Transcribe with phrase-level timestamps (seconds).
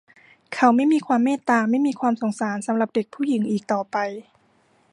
[0.53, 3.97] เขาไม่มีความเมตตาไม่มีความสงสารสำหรับเด็กผู้หญิงอีกต่อไป